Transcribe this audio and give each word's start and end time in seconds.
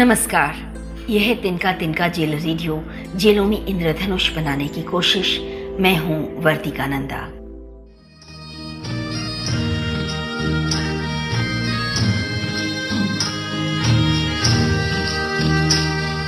नमस्कार। 0.00 1.06
यह 1.10 1.34
तिनका 1.34 1.72
तिनका 1.72 2.08
जेल 2.08 2.34
रेडियो, 2.34 2.84
जेलों 3.16 3.44
में 3.44 3.66
इंद्रधनुष 3.66 4.30
बनाने 4.34 4.68
की 4.68 4.82
कोशिश। 4.82 5.38
मैं 5.80 5.96
हूँ 5.96 6.42
वर्तिका 6.42 6.86
नंदा 6.86 7.20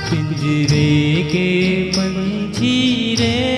पिंजरे 0.09 1.23
के 1.23 1.83
पंछी 1.91 3.15
रे 3.15 3.52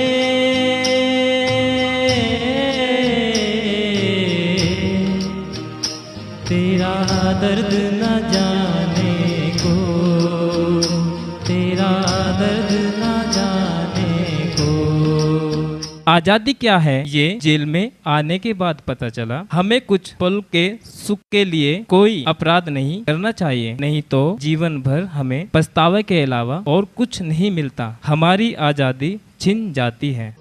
आज़ादी 16.07 16.53
क्या 16.53 16.77
है? 16.77 17.03
ये 17.09 17.37
जेल 17.41 17.65
में 17.65 17.91
आने 18.07 18.37
के 18.39 18.53
बाद 18.53 18.81
पता 18.87 19.07
चला। 19.09 19.41
हमें 19.51 19.79
कुछ 19.81 20.11
पल 20.13 20.39
के 20.51 20.67
सुख 20.85 21.19
के 21.31 21.43
लिए 21.45 21.73
कोई 21.89 22.23
अपराध 22.27 22.69
नहीं 22.69 23.01
करना 23.03 23.31
चाहिए। 23.31 23.75
नहीं 23.81 24.01
तो 24.01 24.37
जीवन 24.41 24.77
भर 24.81 25.03
हमें 25.13 25.47
पछतावे 25.53 26.03
के 26.03 26.21
अलावा 26.23 26.63
और 26.67 26.87
कुछ 26.97 27.21
नहीं 27.21 27.51
मिलता। 27.51 27.87
हमारी 28.05 28.53
आज़ादी 28.53 29.15
छिन 29.39 29.71
जाती 29.73 30.11
है। 30.13 30.35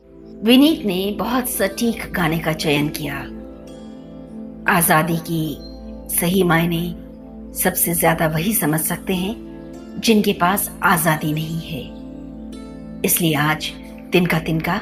विनीत 0.45 0.85
ने 0.87 1.15
बहुत 1.19 1.51
सटीक 1.51 2.11
गाने 2.13 2.39
का 2.39 2.53
चयन 2.55 2.89
किया। 2.99 3.17
आज़ादी 4.71 5.17
की 5.31 5.45
सही 6.15 6.43
मायने 6.45 6.85
सबसे 7.59 7.95
ज़्यादा 7.95 8.27
वही 8.29 8.55
समझ 8.55 8.81
सकते 8.83 9.15
हैं 9.15 10.01
जिनके 10.01 10.33
पास 10.41 10.71
आज़ादी 10.85 11.33
नहीं 11.33 11.61
है। 11.63 11.85
इसलिए 13.05 13.35
आज 13.43 13.73
तिनका 14.13 14.39
तिनका 14.41 14.81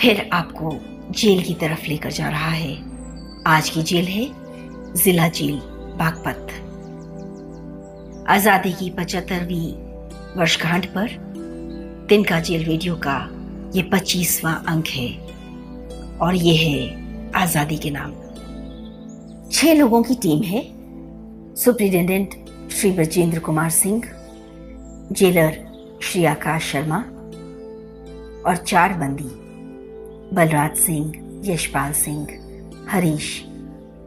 फिर 0.00 0.28
आपको 0.32 0.70
जेल 1.12 1.42
की 1.42 1.54
तरफ़ 1.54 1.86
लेकर 1.88 2.10
जा 2.10 2.28
रहा 2.28 2.50
है। 2.50 2.76
आज 3.46 3.68
की 3.70 3.82
जेल 3.82 4.04
है 4.04 4.26
जिला 4.94 5.28
जेल, 5.28 5.56
बागपत। 5.98 6.52
आज़ादी 8.28 8.72
की 8.72 8.90
पचहत्तरवीं 8.90 9.72
वर्षगांठ 10.36 10.86
पर 10.94 11.08
तिनका 12.08 12.40
जेल 12.40 12.64
रेडियो 12.64 12.96
का 12.96 13.16
ये 13.74 13.82
पच्चीसवां 13.92 14.54
अंक 14.72 14.88
है 14.88 15.08
और 16.18 16.34
ये 16.36 16.54
है 16.56 17.32
आज़ादी 17.34 17.76
के 17.76 17.90
नाम। 17.90 18.12
छह 19.52 19.74
लोगों 19.74 20.02
की 20.02 20.14
टीम 20.22 20.42
है। 20.42 20.62
सुप्रिंटेंडेंट 21.54 22.34
श्री 22.72 22.90
ब्रजेंद्र 22.90 23.38
कुमार 23.38 23.70
सिंह, 23.70 24.02
जेलर 25.12 25.62
श्री 26.02 26.24
आकाश 26.24 26.72
शर्मा 26.72 26.98
और 28.46 28.56
चार 28.66 28.92
बंदी। 28.92 29.30
बलराज 30.34 30.76
सिंह, 30.76 31.12
यशपाल 31.44 31.92
सिंह, 31.92 32.26
हरीश 32.90 33.44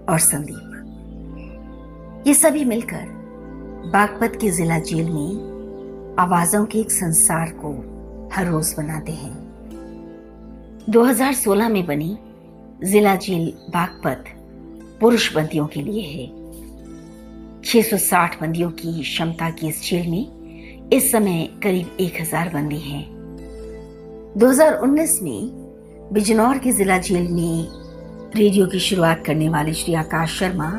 और 0.10 0.20
संदीप। 0.20 2.24
ये 2.28 2.34
सभी 2.34 2.66
मिलकर 2.66 3.06
बागपत 3.94 4.38
के 4.42 4.52
जिला 4.52 4.80
जेल 4.80 5.10
में 5.10 6.16
आवाजों 6.20 6.66
के 6.66 6.80
एक 6.80 6.92
संसार 6.92 7.50
को 7.50 7.72
हर 8.34 8.48
रोज 8.48 8.76
बनाते 8.78 9.12
हैं। 9.12 9.38
2016 10.90 11.70
में 11.70 11.86
बनी 11.86 12.18
जिला 12.84 13.16
जेल 13.16 13.54
बागपत 13.70 14.24
पुरुष 15.02 15.36
बंदियों 15.36 15.68
के 15.68 15.82
लिए 15.82 16.02
है। 16.02 16.28
660 17.62 18.42
बंदियों 18.42 18.72
की 18.72 19.02
क्षमता 19.02 19.50
की 19.50 19.68
इस 19.68 19.90
जेल 19.90 20.08
में 20.08 20.90
इस 20.90 21.12
समय 21.12 21.50
करीब 21.64 21.98
1000 22.00 22.50
बंदी 22.50 22.76
हैं। 22.76 23.18
2019 24.38 25.22
में 25.22 25.67
बिजनौर 26.14 26.58
के 26.58 26.72
जिला 26.72 26.98
जेल 26.98 27.28
में 27.28 27.68
रेडियो 28.36 28.66
की 28.68 28.80
शुरुआत 28.80 29.24
करने 29.26 29.50
वाले 29.50 29.74
श्री 29.74 29.94
आकाश 29.94 30.38
शर्मा 30.40 30.70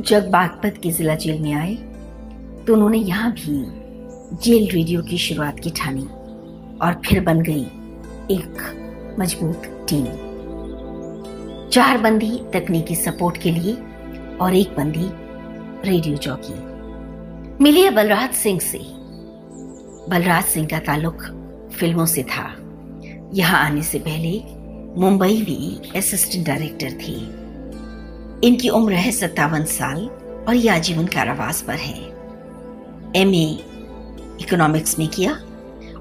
जब 0.00 0.28
बागपत 0.30 0.78
के 0.82 0.90
जिला 0.90 1.14
जेल 1.14 1.40
में 1.42 1.52
आए 1.52 1.74
तो 2.66 2.74
उन्होंने 2.74 2.98
यहाँ 2.98 3.32
भी 3.32 4.36
जेल 4.44 4.68
रेडियो 4.72 5.02
की 5.02 5.18
शुरुआत 5.18 5.60
की 5.60 5.70
ठानी 5.70 6.06
और 6.78 7.00
फिर 7.06 7.20
बन 7.24 7.40
गई 7.42 7.66
एक 8.36 9.16
मज़बूत 9.18 9.62
टीम। 9.90 10.06
चार 11.72 11.98
बंदी 11.98 12.40
तकनीकी 12.54 12.94
सपोर्ट 12.94 13.42
के 13.42 13.50
लिए 13.50 13.76
और 14.40 14.54
एक 14.54 14.76
बंदी 14.76 15.10
रेडियो 15.90 16.16
जॉकी। 16.16 16.54
मिली 17.64 17.88
बलराज 17.90 18.32
सिंह 18.34 18.60
से। 18.60 18.78
बलराज 20.10 20.44
सिंह 20.44 20.66
का 20.66 20.78
ताल्लुक 20.78 21.22
फ़िल्मों 21.78 22.06
से 22.06 22.22
था। 22.22 22.52
यहाँ 23.34 23.60
आने 23.60 23.82
से 23.82 23.98
पहले 23.98 24.30
मुंबई 25.00 25.44
में 25.48 25.92
असिस्टेंट 25.98 26.46
डायरेक्टर 26.46 26.92
थे। 27.00 27.14
इनकी 28.48 28.68
उम्र 28.68 28.92
है 28.94 29.12
सत्तावन 29.12 29.64
साल 29.64 30.04
और 30.48 30.54
ये 30.54 30.68
आजीवन 30.68 31.06
कारावास 31.06 31.62
पर 31.62 31.74
है। 31.74 31.98
एमए 33.16 33.44
इकोनॉमिक्स 34.40 34.98
में 34.98 35.06
किया 35.08 35.32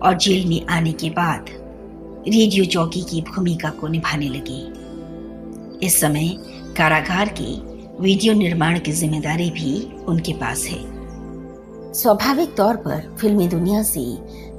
और 0.04 0.18
जेल 0.18 0.46
में 0.48 0.66
आने 0.68 0.92
के 0.92 1.10
बाद 1.10 1.50
रेडियो 2.28 2.66
चौकी 2.66 3.02
की 3.02 3.22
भूमिका 3.22 3.70
को 3.70 3.88
निभाने 3.88 4.30
लगी। 4.30 5.86
इस 5.86 6.00
समय 6.02 6.36
कारागार 6.78 7.30
की 7.40 7.56
वीडियो 8.00 8.34
निर्माण 8.34 8.80
की 8.80 8.92
ज़िम्मेदारी 8.92 9.50
भी 9.52 9.82
उनके 10.06 10.34
पास 10.34 10.66
है। 10.66 10.93
स्वाभाविक 11.94 12.54
तौर 12.56 12.76
पर 12.76 13.02
फिल्मी 13.22 13.48
दुनिया 13.48 13.82
से 13.84 14.02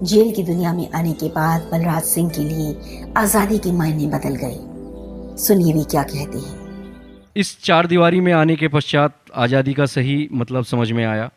जेल 0.03 0.31
की 0.35 0.43
दुनिया 0.43 0.73
में 0.73 0.91
आने 0.91 1.13
के 1.13 1.29
बाद 1.29 1.63
बलराज 1.73 2.03
सिंह 2.03 2.29
के 2.31 2.43
लिए 2.43 3.13
आज़ादी 3.17 3.59
के 3.59 3.73
मायने 3.73 4.07
बदल 4.07 4.37
गए। 4.37 5.37
सुनिए 5.37 5.73
वे 5.75 5.83
क्या 5.85 6.03
कहते 6.03 6.39
हैं। 6.39 7.33
इस 7.37 7.57
चार 7.63 7.87
दीवारी 7.87 8.21
में 8.21 8.33
आने 8.33 8.57
के 8.57 8.69
पश्चात 8.69 9.17
आज़ादी 9.35 9.75
का 9.75 9.87
सही 9.87 10.29
मतलब 10.33 10.65
समझ 10.65 10.91
में 10.93 11.05
आया। 11.05 11.29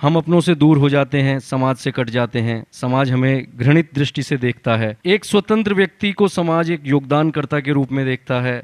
हम 0.00 0.16
अपनों 0.16 0.40
से 0.40 0.54
दूर 0.54 0.78
हो 0.78 0.88
जाते 0.88 1.22
हैं, 1.22 1.38
समाज 1.40 1.76
से 1.76 1.90
कट 1.90 2.10
जाते 2.10 2.40
हैं। 2.40 2.64
समाज 2.72 3.10
हमें 3.10 3.46
घृणित 3.56 3.90
दृष्टि 3.94 4.22
से 4.22 4.36
देखता 4.36 4.76
है। 4.76 4.96
एक 5.06 5.24
स्वतंत्र 5.24 5.74
व्यक्ति 5.74 6.12
को 6.12 6.28
समाज 6.28 6.70
एक 6.70 6.86
योगदानकर्ता 6.86 7.60
के 7.60 7.72
रूप 7.72 7.92
में 7.92 8.04
देखता 8.06 8.40
है। 8.40 8.62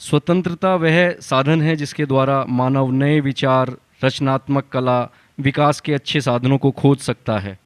स्वतंत्रता 0.00 0.74
वह 0.76 1.10
साधन 1.20 1.62
है 1.62 1.76
जिसके 1.76 2.06
द्वारा 2.06 2.44
मानव 2.48 2.90
नए 2.94 3.20
विचार, 3.20 3.76
रचनात्मक 4.04 4.68
कला 4.72 5.00
विकास 5.40 5.80
के 5.80 5.94
अच्छे 5.94 6.20
साधनों 6.20 6.58
को 6.58 6.70
खोज 6.70 6.98
सकता 6.98 7.38
है। 7.38 7.58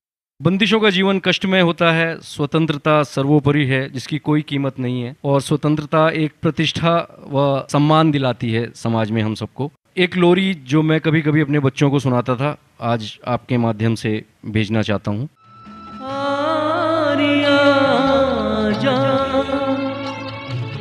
बंदिशों 0.43 0.81
का 0.81 0.91
जीवन 0.91 1.19
कष्टमय 1.19 1.61
होता 1.61 1.93
है, 1.93 2.21
स्वतंत्रता 2.21 3.03
सर्वोपरि 3.03 3.67
है, 3.67 3.91
जिसकी 3.91 4.19
कोई 4.19 4.43
कीमत 4.43 4.79
नहीं 4.79 5.03
है, 5.03 5.17
और 5.25 5.41
स्वतंत्रता 5.41 6.09
एक 6.11 6.33
प्रतिष्ठा 6.43 6.97
व 7.29 7.67
सम्मान 7.73 8.11
दिलाती 8.11 8.51
है 8.53 8.73
समाज 8.75 9.11
में 9.11 9.23
हम 9.23 9.35
सबको। 9.35 9.71
एक 9.97 10.17
लोरी 10.17 10.55
जो 10.55 10.83
मैं 10.83 11.01
कभी 11.01 11.23
कभी 11.23 11.41
अपने 11.41 11.59
बच्चों 11.59 11.91
को 11.91 11.99
सुनाता 11.99 12.37
था, 12.37 12.57
आज 12.81 13.19
आपके 13.27 13.57
माध्यम 13.59 13.95
से 13.95 14.25
भेजना 14.47 14.83
चाहता 14.83 15.11
हूँ। 15.11 15.29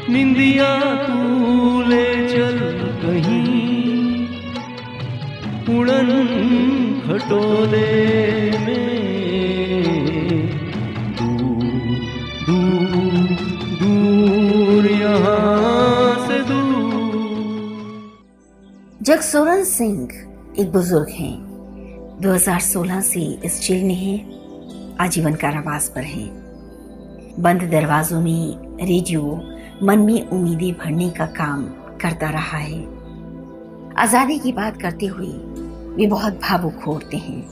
निंदिया 0.09 0.96
तू 0.96 1.50
खटोले 7.11 8.51
में। 8.51 8.91
दूर 11.17 11.63
दूर 12.45 13.27
दूर 13.81 14.88
से 16.28 16.40
जगसोरन 19.03 19.63
सिंह 19.63 20.08
एक 20.59 20.72
बुज़ुर्ग 20.72 21.09
हैं। 21.09 21.35
2016 22.22 23.02
से 23.02 23.22
इस 23.46 23.61
जेल 23.61 23.84
में 23.84 23.96
हैं, 23.96 24.97
आजीवन 24.97 25.35
कारावास 25.35 25.91
पर 25.96 26.03
हैं। 26.03 26.29
बंद 27.40 27.61
दरवाजों 27.61 28.22
में 28.22 28.55
रेडियो, 28.85 29.22
मन 29.84 29.99
में 29.99 30.29
उम्मीदें 30.29 30.73
भरने 30.73 31.09
का 31.09 31.25
काम 31.25 31.63
करता 32.02 32.29
रहा 32.29 32.58
है। 32.58 32.84
आज़ादी 33.97 34.40
की 34.40 34.52
बात 34.52 34.81
करते 34.81 35.05
हुए 35.05 35.60
वे 35.91 36.08
बहुत 36.08 36.40
भावुक 36.41 36.84
होते 36.84 37.17
हैं। 37.17 37.43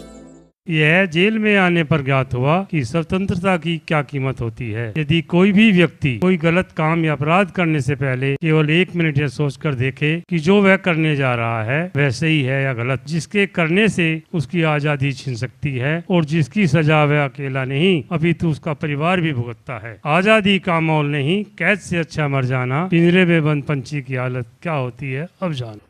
यह 0.67 1.05
जेल 1.05 1.37
में 1.39 1.55
आने 1.57 1.83
पर 1.83 2.01
ज्ञात 2.03 2.33
हुआ 2.33 2.57
कि 2.63 2.83
स्वतंत्रता 2.85 3.55
की 3.57 3.75
क्या 3.87 4.01
कीमत 4.01 4.41
होती 4.41 4.69
है। 4.71 4.87
यदि 4.97 5.21
कोई 5.23 5.51
भी 5.51 5.71
व्यक्ति 5.71 6.13
कोई 6.17 6.37
गलत 6.37 6.71
काम 6.77 7.05
या 7.05 7.13
अपराध 7.13 7.51
करने 7.51 7.81
से 7.81 7.95
पहले 7.95 8.33
केवल 8.35 8.69
एक 8.69 8.95
मिनट 8.95 9.17
यह 9.17 9.27
सोचकर 9.27 9.75
देखे 9.75 10.13
कि 10.29 10.39
जो 10.39 10.61
वह 10.61 10.75
करने 10.77 11.15
जा 11.15 11.33
रहा 11.35 11.63
है, 11.63 11.81
वह 11.95 12.09
सही 12.11 12.41
है 12.43 12.61
या 12.63 12.73
गलत, 12.73 13.03
जिसके 13.07 13.45
करने 13.47 13.87
से 13.89 14.21
उसकी 14.33 14.63
आज़ादी 14.65 15.11
छिन 15.13 15.35
सकती 15.35 15.75
है 15.77 16.03
और 16.09 16.25
जिसकी 16.25 16.67
सजा 16.67 17.03
वह 17.03 17.23
अकेला 17.25 17.65
नहीं, 17.65 18.03
अभी 18.11 18.33
तो 18.33 18.49
उसका 18.49 18.73
परिवार 18.75 19.21
भी 19.21 19.33
भुगतता 19.33 19.79
है। 19.87 19.99
आज़ादी 20.07 20.57
का 20.59 20.79
मोल 20.79 21.11
नहीं, 21.11 21.43
कैद 21.57 21.79
से 21.79 21.97
अच्छा 21.97 22.27
मर 22.27 22.45
जाना, 22.45 22.85
पिंजरे 22.87 23.25
में 23.25 23.43
बंद 23.45 23.63
पंछी 23.63 24.01
की 24.01 24.15
हालत 24.15 24.57
क्या 24.61 24.73
होती 24.75 25.11
है, 25.11 25.27
अब 25.41 25.53
जानो। 25.53 25.88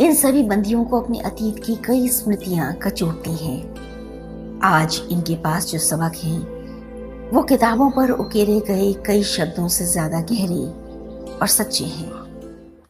इन 0.00 0.14
सभी 0.14 0.42
बंदियों 0.42 0.84
को 0.84 1.00
अपने 1.00 1.18
अतीत 1.20 1.58
की 1.64 1.74
कई 1.76 2.08
स्मृतियाँ 2.08 2.72
कचोटती 2.74 3.30
हैं। 3.30 4.60
आज 4.64 5.00
इनके 5.12 5.34
पास 5.36 5.66
जो 5.66 5.78
सबक 5.78 6.12
हैं, 6.16 6.38
वो 7.30 7.42
किताबों 7.42 7.90
पर 7.90 8.10
उकेरे 8.10 8.58
गए 8.60 8.92
कई 9.06 9.22
शब्दों 9.22 9.68
से 9.68 9.86
ज़्यादा 9.86 10.20
गहरे 10.20 10.64
और 11.38 11.46
सच्चे 11.46 11.84
हैं। 11.84 12.21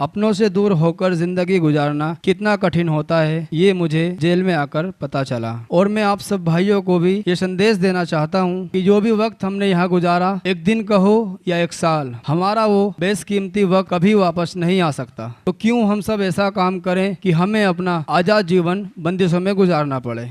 अपनों 0.03 0.33
से 0.33 0.49
दूर 0.49 0.73
होकर 0.75 1.15
ज़िंदगी 1.15 1.59
गुजारना 1.59 2.07
कितना 2.25 2.55
कठिन 2.57 2.89
होता 2.89 3.19
है, 3.19 3.49
ये 3.53 3.73
मुझे 3.73 4.17
जेल 4.21 4.43
में 4.43 4.53
आकर 4.55 4.91
पता 5.01 5.23
चला। 5.25 5.53
और 5.71 5.89
मैं 5.89 6.03
आप 6.03 6.21
सब 6.21 6.45
भाइयों 6.45 6.81
को 6.83 6.99
भी 6.99 7.13
ये 7.29 7.37
संदेश 7.37 7.77
देना 7.77 8.05
चाहता 8.05 8.41
हूँ 8.41 8.67
कि 8.69 8.83
जो 8.83 9.01
भी 9.01 9.11
वक्त 9.13 9.45
हमने 9.45 9.69
यहाँ 9.71 9.89
गुजारा, 9.89 10.41
एक 10.47 10.65
दिन 10.65 10.83
कहो 10.85 11.39
या 11.49 11.59
एक 11.59 11.73
साल, 11.73 12.15
हमारा 12.27 12.67
वो 12.67 12.95
बेसकीमती 13.01 13.65
वक्त 13.67 13.91
कभी 13.91 14.15
वापस 14.15 14.55
नहीं 14.57 14.81
आ 14.81 14.91
सकता। 14.91 15.33
तो 15.47 15.53
क्यों 15.53 15.85
हम 15.89 16.01
सब 16.01 16.23
ऐसा 16.23 16.51
काम 16.53 16.81
करें 16.81 17.17
कि 17.23 17.31
हमें 17.33 17.65
अपना 17.65 18.05
आज़ाद 18.11 18.47
जीवन 18.47 18.89
बंदिशों 18.99 19.41
में 19.41 19.55
गुजारना 19.57 19.99
पड़े? 19.99 20.31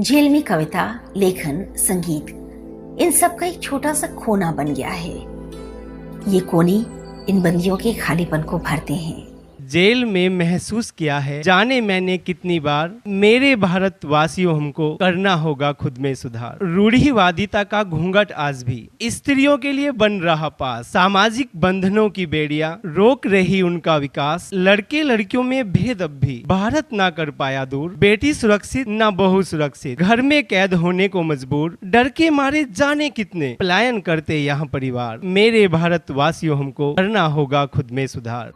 जेल 0.00 0.28
में 0.28 0.42
कविता, 0.42 0.88
लेखन, 1.16 1.64
संगीत, 1.78 2.26
इन 3.00 3.10
सब 3.12 3.36
का 3.36 3.46
एक 3.46 3.62
छोटा 3.62 3.92
सा 3.92 4.06
कोना 4.16 4.52
बन 4.52 4.72
गया 4.74 4.90
है। 4.90 5.14
ये 6.28 6.40
कोने 6.42 6.84
इन 7.28 7.42
बंदियों 7.42 7.76
के 7.76 7.92
खालीपन 7.92 8.42
को 8.42 8.58
भरते 8.58 8.94
हैं। 8.94 9.35
जेल 9.70 10.04
में 10.04 10.28
महसूस 10.28 10.90
किया 10.90 11.18
है। 11.18 11.42
जाने 11.42 11.80
मैंने 11.80 12.18
कितनी 12.18 12.60
बार। 12.60 12.92
मेरे 13.06 13.56
भारतवासियों 13.56 14.56
हमको 14.56 14.94
करना 14.94 15.34
होगा 15.34 15.72
खुद 15.72 15.98
में 15.98 16.14
सुधार। 16.14 16.58
रूढ़ीवादिता 16.62 17.64
का 17.64 17.82
घूंघट 17.84 18.32
आज 18.32 18.62
भी। 18.62 18.88
स्त्रियों 19.02 19.58
के 19.58 19.72
लिए 19.72 19.90
बन 19.90 20.20
रहा 20.20 20.48
पास। 20.48 20.86
सामाजिक 20.86 21.48
बंधनों 21.56 22.10
की 22.10 22.26
बेड़िया। 22.26 22.78
रोक 22.86 23.26
रही 23.26 23.62
उनका 23.62 23.96
विकास। 23.96 24.50
लड़के 24.54 25.02
लड़कियों 25.02 25.42
में 25.42 25.72
भेद 25.72 26.02
अब 26.02 26.10
भी। 26.10 26.42
भारत 26.46 26.92
ना 26.92 27.10
कर 27.10 27.30
पाया 27.30 27.64
दूर। 27.64 27.94
बेटी 27.94 28.34
सुरक्षित, 28.34 28.88
ना 28.88 29.10
बहु 29.10 29.42
सुरक्षित। 29.42 29.98
घर 29.98 30.22
में 30.22 30.46
कैद 30.46 30.74
होने 30.74 31.08
को 31.08 31.22
मजबूर। 31.22 31.78
डर 31.84 32.08
के 32.08 32.30
मारे 32.30 32.64
जाने 32.64 33.10
कितने। 33.10 33.56
पलायन 33.58 34.00
करते 34.00 34.38
यहाँ 34.38 34.66
परिवार। 34.66 35.20
मेरे 35.24 35.68
भारतवासियों 35.68 36.58
हमको 36.58 36.94
करना 36.94 37.22
होगा 37.22 37.66
खुद 37.66 37.88
में 37.92 38.06
सुधार। 38.06 38.52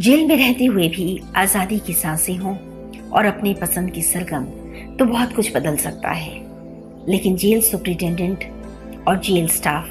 जेल 0.00 0.26
में 0.26 0.36
रहते 0.36 0.64
हुए 0.64 0.88
भी 0.88 1.20
आज़ादी 1.36 1.78
की 1.78 1.92
साँसें 1.92 2.36
हों 2.36 2.54
और 3.10 3.24
अपनी 3.24 3.52
पसंद 3.54 3.90
की 3.90 4.02
सरगम 4.02 4.44
तो 4.96 5.04
बहुत 5.04 5.34
कुछ 5.36 5.50
बदल 5.56 5.76
सकता 5.76 6.10
है। 6.10 6.34
लेकिन 7.08 7.36
जेल 7.36 7.60
सुप्रिंटेंडेंट 7.62 8.44
और 9.08 9.20
जेल 9.20 9.46
स्टाफ 9.48 9.88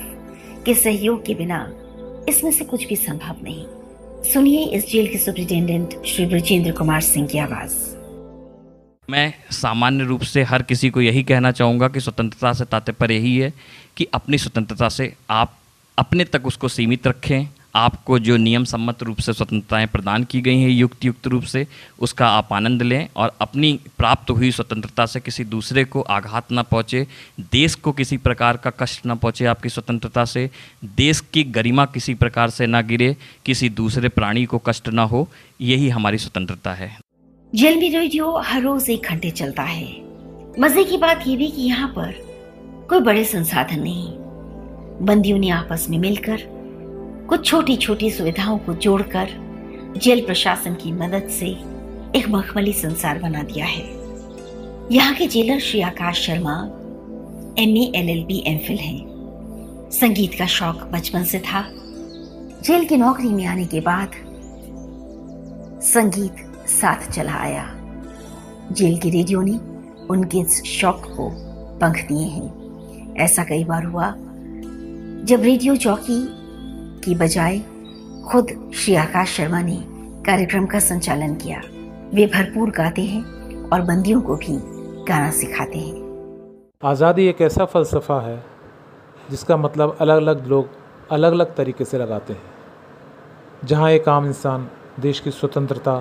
के 0.65 0.73
सहयोग 0.73 1.25
के 1.25 1.35
बिना 1.35 1.61
इसमें 2.29 2.51
से 2.51 2.65
कुछ 2.65 2.87
भी 2.87 2.95
संभव 2.95 3.43
नहीं। 3.43 3.65
सुनिए 4.23 4.65
इस 4.67 4.89
जेल 4.89 5.07
के 5.07 5.17
सुप्रिंटेंडेंट 5.17 5.95
श्री 6.05 6.25
ब्रजेंद्र 6.25 6.71
कुमार 6.71 7.01
सिंह 7.01 7.27
की 7.27 7.37
आवाज़। 7.37 7.79
मैं 9.09 9.33
सामान्य 9.53 10.03
रूप 10.03 10.21
से 10.23 10.43
हर 10.43 10.61
किसी 10.63 10.89
को 10.89 11.01
यही 11.01 11.23
कहना 11.23 11.51
चाहूँगा 11.53 11.87
कि 11.87 11.99
स्वतंत्रता 11.99 12.53
से 12.53 12.65
तात्पर्य 12.65 13.15
यही 13.15 13.37
है 13.37 13.53
कि 13.97 14.07
अपनी 14.13 14.37
स्वतंत्रता 14.37 14.89
से 14.89 15.13
आप 15.29 15.57
अपने 15.97 16.25
तक 16.25 16.45
उसको 16.45 16.67
सीमित 16.67 17.07
रखें 17.07 17.47
आपको 17.75 18.19
जो 18.19 18.37
नियम 18.37 18.63
सम्मत 18.63 19.03
रूप 19.03 19.17
से 19.17 19.33
स्वतंत्रताएँ 19.33 19.87
प्रदान 19.87 20.23
की 20.23 20.41
गई 20.41 20.57
हैं 20.57 20.69
युक्त 20.69 21.05
युक्त 21.05 21.27
रूप 21.27 21.43
से, 21.43 21.67
उसका 21.99 22.27
आप 22.27 22.53
आनंद 22.53 22.81
लें 22.81 23.07
और 23.15 23.31
अपनी 23.41 23.79
प्राप्त 23.97 24.29
हुई 24.29 24.51
स्वतंत्रता 24.51 25.05
से 25.05 25.19
किसी 25.19 25.43
दूसरे 25.43 25.83
को 25.83 26.01
आघात 26.01 26.51
ना 26.51 26.61
पहुँचे, 26.61 27.07
देश 27.51 27.75
को 27.75 27.91
किसी 27.91 28.17
प्रकार 28.17 28.57
का 28.57 28.69
कष्ट 28.69 29.05
ना 29.05 29.15
पहुँचे 29.15 29.45
आपकी 29.45 29.69
स्वतंत्रता 29.69 30.25
से, 30.25 30.49
देश 30.85 31.19
की 31.19 31.43
गरिमा 31.43 31.85
किसी 31.85 32.13
प्रकार 32.13 32.49
से 32.49 32.67
ना 32.67 32.81
गिरे, 32.81 33.15
किसी 33.45 33.69
दूसरे 33.69 34.09
प्राणी 34.09 34.45
को 34.45 34.57
कष्ट 34.57 34.89
ना 34.89 35.03
हो, 35.03 35.27
यही 35.61 35.89
हमारी 35.89 36.17
स्वतंत्रता 36.17 36.73
है। 36.73 36.99
जेल 37.55 37.77
में 37.77 37.91
रेडियो 37.91 38.37
हर 38.37 38.61
रोज 38.61 38.89
एक 38.89 39.05
घंटे 39.05 39.29
चलता 39.31 39.63
है। 39.63 39.85
मज़े 40.59 40.83
की 40.83 40.97
बात 40.97 41.27
यह 41.27 41.37
भी 41.37 41.47
कि 41.47 41.61
यहाँ 41.61 41.87
पर 41.87 42.11
कोई 42.89 42.99
बड़े 42.99 43.25
संसाधन 43.25 43.79
नहीं। 43.79 44.07
बंदियों 45.05 45.37
ने 45.37 45.49
आपस 45.49 45.87
में 45.89 45.97
मिलकर 45.97 46.52
कुछ 47.33 47.45
छोटी 47.45 47.75
छोटी 47.75 48.09
सुविधाओं 48.11 48.57
को 48.57 48.73
जोड़कर 48.73 49.29
जेल 49.97 50.19
प्रशासन 50.25 50.73
की 50.73 50.91
मदद 50.91 51.29
से 51.29 51.45
एक 52.15 52.25
मखमली 52.29 52.73
संसार 52.73 53.19
बना 53.19 53.41
दिया 53.43 53.65
है। 53.65 53.83
यहाँ 54.91 55.13
के 55.13 55.27
jailer 55.27 55.59
Shri 55.59 55.81
Akash 55.81 56.19
Sharma 56.21 56.53
M 57.59 57.75
L 57.95 58.09
L 58.09 58.23
B 58.23 58.37
M 58.47 58.57
Phil 58.57 58.77
है। 58.77 59.89
संगीत 59.89 60.33
का 60.33 60.45
शौक 60.45 60.83
बचपन 60.93 61.23
से 61.23 61.39
था। 61.39 61.65
जेल 62.63 62.85
की 62.85 62.97
नौकरी 62.97 63.29
में 63.29 63.45
आने 63.45 63.65
के 63.65 63.79
बाद 63.79 64.11
संगीत 65.83 66.45
साथ 66.69 67.11
चला 67.11 67.33
आया। 67.33 67.65
जेल 68.71 68.97
के 68.97 69.09
रेडियो 69.09 69.41
ने 69.41 69.57
उनके 70.07 70.39
इस 70.39 70.63
शौक 70.63 71.01
को 71.17 71.29
पंख 71.79 72.05
दिए 72.07 72.27
हैं। 72.27 73.15
ऐसा 73.17 73.43
कई 73.43 73.63
बार 73.63 73.83
हुआ, 73.83 74.13
जब 75.25 75.41
रेडियो 75.41 75.75
चौकी 75.75 76.21
की 77.03 77.15
बजाय 77.15 77.59
खुद 78.23 78.51
श्री 78.75 78.95
आकाश 78.95 79.35
शर्मा 79.37 79.61
ने 79.61 79.75
कार्यक्रम 80.25 80.65
का 80.65 80.79
संचालन 80.81 81.33
किया। 81.35 81.61
वे 82.13 82.25
भरपूर 82.25 82.69
गाते 82.71 83.01
हैं 83.01 83.23
और 83.69 83.81
बंदियों 83.81 84.21
को 84.21 84.35
भी 84.35 84.57
गाना 85.07 85.31
सिखाते 85.31 85.79
हैं। 85.79 86.01
आज़ादी 86.83 87.27
एक 87.27 87.41
ऐसा 87.41 87.65
फ़लसफ़ा 87.65 88.19
है, 88.21 88.43
जिसका 89.29 89.57
मतलब 89.57 89.97
अलग 90.01 90.17
अलग 90.17 90.47
लोग 90.47 90.69
अलग 91.11 91.31
अलग 91.31 91.55
तरीके 91.55 91.85
से 91.85 91.97
लगाते 91.97 92.33
हैं। 92.33 92.41
जहाँ 93.65 93.89
एक 93.91 94.09
आम 94.09 94.25
इंसान 94.25 94.67
देश 94.99 95.19
की 95.19 95.31
स्वतंत्रता, 95.31 95.95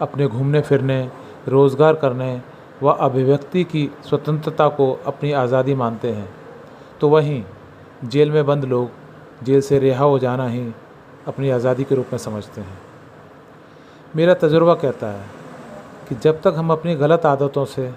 अपने 0.00 0.26
घूमने 0.26 0.60
फिरने, 0.60 1.02
रोज़गार 1.48 1.94
करने 1.94 2.40
व 2.82 2.92
अभिव्यक्ति 3.00 3.64
की 3.64 3.88
स्वतंत्रता 4.08 4.68
को 4.70 4.92
अपनी 5.06 5.32
आज़ादी 5.32 5.74
मानते 5.74 6.10
हैं 6.10 6.28
तो 7.00 7.08
वहीं 7.08 7.42
जेल 8.04 8.30
में 8.30 8.44
बंद 8.46 8.64
लोग 8.64 8.90
जेल 9.42 9.60
से 9.60 9.78
रिहा 9.78 10.04
हो 10.04 10.18
जाना 10.18 10.48
ही 10.48 10.72
अपनी 11.28 11.50
आज़ादी 11.50 11.84
के 11.84 11.94
रूप 11.94 12.06
में 12.12 12.18
समझते 12.18 12.60
हैं। 12.60 12.78
मेरा 14.16 14.34
तजुर्बा 14.34 14.74
कहता 14.74 15.10
है 15.12 15.24
कि 16.08 16.14
जब 16.14 16.40
तक 16.40 16.54
हम 16.56 16.70
अपनी 16.72 16.94
गलत 16.94 17.26
आदतों 17.26 17.64
से, 17.64 17.92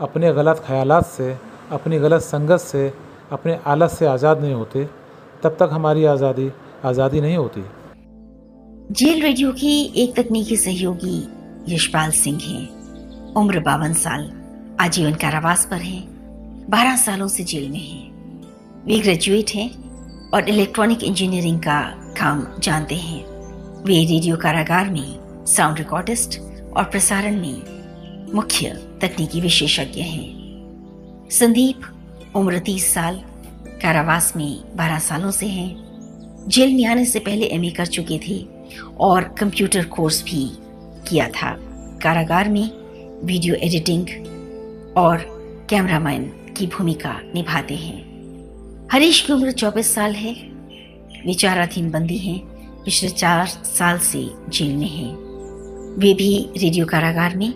अपने 0.00 0.32
गलत 0.32 0.62
ख्याल 0.66 1.00
से, 1.00 1.36
अपनी 1.72 1.98
गलत 1.98 2.22
संगत 2.22 2.60
से, 2.60 2.92
अपने 3.32 3.58
आलत 3.66 3.90
से 3.90 4.06
आज़ाद 4.06 4.40
नहीं 4.40 4.54
होते, 4.54 4.84
तब 5.42 5.56
तक 5.60 5.68
हमारी 5.72 6.04
आज़ादी 6.04 6.50
आज़ादी 6.84 7.20
नहीं 7.20 7.36
होती। 7.36 7.64
जेल 8.92 9.22
रेडियो 9.22 9.52
की 9.52 9.92
एक 9.96 10.14
तकनीकी 10.16 10.56
सहयोगी 10.56 11.18
यशपाल 11.68 12.10
सिंह 12.10 12.38
हैं। 12.42 13.34
उम्र 13.34 13.60
बावन 13.60 13.92
साल, 13.92 14.30
आजीवन 14.80 15.14
कारावास 15.14 15.66
पर 15.70 15.76
हैं। 15.76 16.02
बारह 16.70 16.96
सालों 16.96 17.28
से 17.28 17.44
जेल 17.44 17.70
में 17.70 17.78
हैं। 17.78 18.84
वे 18.84 18.98
ग्रेजुएट 18.98 19.50
हैं। 19.54 19.83
और 20.34 20.48
इलेक्ट्रॉनिक 20.48 21.04
इंजीनियरिंग 21.04 21.58
का 21.58 21.80
काम 22.18 22.46
जानते 22.58 22.94
हैं। 22.94 23.24
वे 23.84 24.04
रेडियो 24.04 24.36
कारागार 24.36 24.90
में 24.90 25.44
साउंड 25.46 25.78
रिकॉर्डिस्ट 25.78 26.38
और 26.76 26.84
प्रसारण 26.84 27.40
में 27.40 28.34
मुख्य 28.34 28.68
तकनीकी 29.02 29.40
विशेषज्ञ 29.40 30.00
हैं। 30.00 31.28
संदीप 31.30 31.80
उम्र 32.36 32.58
तीस 32.58 32.94
साल, 32.94 33.22
कारावास 33.82 34.32
में 34.36 34.76
बारह 34.76 34.98
सालों 34.98 35.30
से 35.30 35.46
हैं। 35.46 35.84
जेल 36.48 36.74
में 36.74 36.86
आने 36.86 37.04
से 37.04 37.18
पहले 37.18 37.46
एमए 37.46 37.70
कर 37.70 37.86
चुके 37.86 38.20
थे 38.28 38.46
और 39.00 39.22
कंप्यूटर 39.22 39.84
कोर्स 39.84 40.24
भी 40.24 40.50
किया 41.08 41.28
था। 41.28 41.56
कारागार 42.02 42.48
में 42.48 42.70
वीडियो 43.24 43.54
एडिटिंग 43.54 44.08
और 44.96 45.16
कैमरामैन 45.70 46.24
की 46.56 46.66
भूमिका 46.66 47.20
निभाते 47.34 47.74
हैं। 47.74 48.13
हरीश 48.94 49.20
की 49.20 49.32
उम्र 49.32 49.50
24 49.50 49.94
साल 49.94 50.12
है। 50.12 50.32
विचाराधीन 51.26 51.90
बंदी 51.90 52.18
हैं। 52.18 52.38
पिछले 52.84 53.08
चार 53.08 53.46
साल 53.46 53.98
से 53.98 54.30
जेल 54.48 54.76
में 54.76 54.88
हैं। 54.88 55.14
वे 55.98 56.14
भी 56.14 56.48
रेडियो 56.56 56.86
कारागार 56.86 57.36
में 57.36 57.54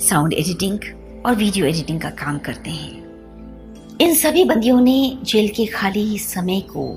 साउंड 0.00 0.32
एडिटिंग 0.32 0.78
और 1.26 1.34
वीडियो 1.34 1.66
एडिटिंग 1.66 2.00
का 2.00 2.10
काम 2.10 2.38
करते 2.38 2.70
हैं। 2.70 2.90
इन 4.00 4.14
सभी 4.14 4.44
बंदियों 4.44 4.80
ने 4.80 5.18
जेल 5.24 5.48
के 5.48 5.66
खाली 5.66 6.18
समय 6.18 6.60
को 6.60 6.94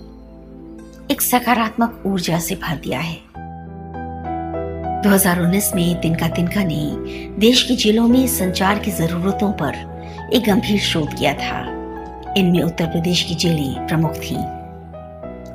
एक 1.12 1.21
सकारात्मक 1.21 2.03
ऊर्जा 2.05 2.39
से 2.39 2.55
भर 2.55 2.75
दिया 2.75 3.00
है। 3.00 3.17
2019 5.01 5.71
में 5.75 6.01
तिनका 6.01 6.27
तिनका 6.27 6.63
ने 6.63 6.95
देश 7.39 7.63
की 7.63 7.75
जेलों 7.75 8.07
में 8.07 8.27
संचार 8.27 8.79
की 8.79 8.91
जरूरतों 8.91 9.53
पर 9.53 9.73
एक 10.33 10.43
गंभीर 10.43 10.79
शोध 10.79 11.13
किया 11.13 11.33
था। 11.33 11.82
इनमें 12.37 12.61
उत्तर 12.63 12.85
प्रदेश 12.85 13.21
की 13.23 13.35
जेलें 13.35 13.87
प्रमुख 13.87 14.11
थीं। 14.11 14.37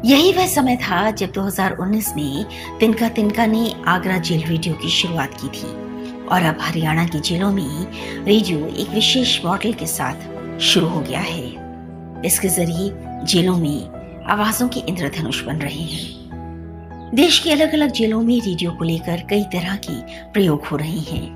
यही 0.04 0.32
वह 0.32 0.47
समय 0.47 0.76
था 0.76 1.11
जब 1.11 1.32
2019 1.32 2.16
में 2.16 2.44
तिनका 2.80 3.08
तिनका 3.08 3.47
ने 3.47 3.75
आगरा 3.87 4.18
जेल 4.18 4.42
रेडियो 4.44 4.75
की 4.75 4.88
शुरुआत 4.88 5.35
की 5.35 5.49
थी 5.49 5.73
और 6.26 6.42
अब 6.42 6.58
हरियाणा 6.61 7.06
की 7.06 7.20
जेलों 7.20 7.52
में 7.52 7.87
रेडियो 8.25 8.66
एक 8.66 8.88
विशेष 8.88 9.44
मॉडल 9.44 9.73
के 9.73 9.87
साथ 9.87 10.61
शुरू 10.61 10.87
हो 10.87 11.00
गया 11.00 11.20
है। 11.20 11.68
इसके 12.25 12.49
ज़रिए 12.49 12.92
जेलों 13.25 13.56
में 13.56 13.88
आवाजों 14.25 14.68
के 14.68 14.80
इंद्रधनुष 14.80 15.44
बन 15.44 15.56
रहे 15.56 15.82
हैं। 15.82 17.11
देश 17.14 17.38
की 17.38 17.50
अलग 17.50 17.73
अलग 17.73 17.92
जेलों 17.92 18.20
में 18.23 18.40
रेडियो 18.40 18.70
को 18.70 18.85
लेकर 18.85 19.23
कई 19.30 19.42
तरह 19.42 19.76
के 19.76 20.25
प्रयोग 20.32 20.64
हो 20.64 20.76
रहे 20.76 20.99
हैं। 20.99 21.35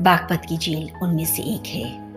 बागपत 0.00 0.42
की 0.48 0.56
जेल 0.56 0.90
उनमें 1.02 1.24
से 1.24 1.42
एक 1.42 1.66
है। 1.66 2.08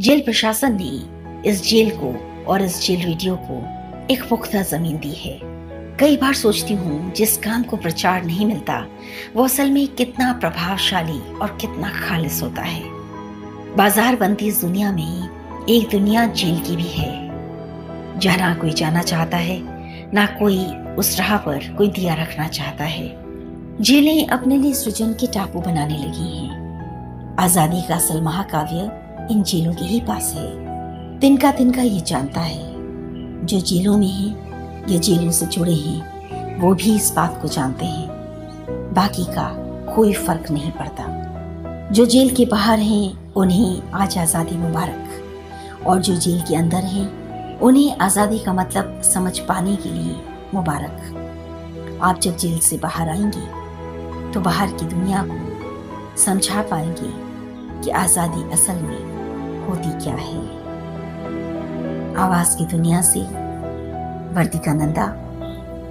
जेल 0.00 0.20
प्रशासन 0.20 0.78
ने 0.80 1.21
इस 1.46 1.62
जेल 1.62 1.90
को 1.90 2.14
और 2.46 2.62
इस 2.62 2.80
जेल 2.86 3.00
रेडियो 3.02 3.36
को 3.36 3.54
एक 4.14 4.22
पुख्ता 4.28 4.62
ज़मीन 4.62 4.98
दी 4.98 5.12
है। 5.14 5.38
कई 5.98 6.16
बार 6.16 6.34
सोचती 6.34 6.74
हूँ, 6.74 7.12
जिस 7.12 7.36
काम 7.36 7.62
को 7.62 7.76
प्रचार 7.76 8.24
नहीं 8.24 8.46
मिलता, 8.46 8.78
वो 9.36 9.44
असल 9.44 9.70
में 9.70 9.86
कितना 9.88 10.32
प्रभावशाली 10.32 11.18
और 11.38 11.56
कितना 11.60 11.90
खालिस 11.98 12.42
होता 12.42 12.62
है। 12.62 12.82
बाज़ार 13.76 14.16
बनती 14.16 14.46
इस 14.46 14.60
दुनिया 14.60 14.92
में 14.92 15.66
एक 15.68 15.88
दुनिया 15.90 16.26
जेल 16.26 16.60
की 16.60 16.76
भी 16.76 16.88
है। 16.88 17.10
जहाँ 18.18 18.36
ना 18.38 18.54
कोई 18.54 18.70
जाना 18.70 19.02
चाहता 19.02 19.36
है, 19.36 19.60
ना 20.14 20.26
कोई 20.26 20.64
उस 20.98 21.18
राह 21.18 21.36
पर 21.36 21.74
कोई 21.78 21.88
दिया 21.88 22.14
रखना 22.14 22.48
चाहता 22.48 22.84
है। 22.84 23.10
जेलें 23.80 24.26
अपने 24.26 24.56
लिए 24.56 24.74
सृजन 24.74 25.12
के 25.12 25.26
टापू 25.26 25.60
बनाने 25.60 25.98
लगी 25.98 26.36
हैं। 26.36 27.36
आज़ादी 27.40 27.82
का 27.82 27.94
असल 27.94 28.20
महाकाव्य 28.20 28.90
इन 29.30 29.42
जेलों 29.42 29.74
के 29.74 29.84
ही 29.84 30.00
पास 30.00 30.32
है। 30.36 30.71
तिनका 31.22 31.50
तिनका 31.50 31.82
ये 31.82 32.00
जानता 32.00 32.40
है। 32.40 33.46
जो 33.46 33.58
जेलों 33.60 33.96
में 33.98 34.06
है, 34.06 34.28
या 34.92 34.98
जेलों 34.98 35.30
से 35.30 35.46
जुड़े 35.46 35.72
हैं, 35.72 36.60
वो 36.60 36.74
भी 36.74 36.94
इस 36.96 37.12
बात 37.16 37.38
को 37.42 37.48
जानते 37.48 37.84
हैं। 37.84 38.94
बाकी 38.94 39.24
का 39.24 39.44
कोई 39.94 40.12
फ़र्क 40.12 40.50
नहीं 40.50 40.70
पड़ता। 40.70 41.04
जो 41.92 42.06
जेल 42.06 42.34
के 42.34 42.44
बाहर 42.44 42.78
हैं, 42.78 43.32
उन्हें 43.32 43.92
आज 43.92 44.16
आज़ादी 44.18 44.56
मुबारक। 44.56 45.84
और 45.86 46.00
जो 46.00 46.14
जेल 46.16 46.40
के 46.40 46.56
अंदर 46.56 46.84
हैं, 46.84 47.58
उन्हें 47.58 47.98
आज़ादी 47.98 48.38
का 48.38 48.52
मतलब 48.52 49.00
समझ 49.04 49.38
पाने 49.38 49.76
के 49.76 49.88
लिए 49.88 50.16
मुबारक। 50.54 52.00
आप 52.02 52.20
जब 52.20 52.36
जेल 52.36 52.58
से 52.58 52.78
बाहर 52.78 53.08
आएँगे 53.08 54.32
तो 54.32 54.40
बाहर 54.40 54.72
की 54.72 54.86
दुनिया 54.86 55.22
को 55.22 56.16
समझा 56.16 56.62
पाएँगे 56.62 57.12
कि 57.84 57.90
आज़ादी 57.90 58.42
असल 58.52 58.82
में 58.82 59.68
होती 59.68 59.92
क्या 60.04 60.14
है। 60.14 60.61
आवाज़ 62.16 62.56
की 62.58 62.66
दुनिया 62.66 63.02
से। 63.02 63.20
वर्तिका 64.34 64.72
नंदा 64.72 65.04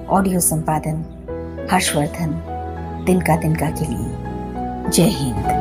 ऑडियो 0.10 0.40
संपादन, 0.40 1.04
हर्षवर्धन 1.72 2.34
तिनका 3.08 3.36
तिनका 3.38 3.70
के 3.70 3.86
लिए। 3.86 4.16
जय 4.90 5.04
हिंद। 5.04 5.61